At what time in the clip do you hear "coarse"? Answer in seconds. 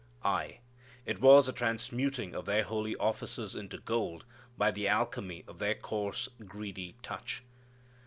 5.75-6.27